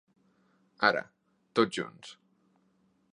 Ara, 0.87 1.03
tots 1.61 1.79
junts. 1.79 2.17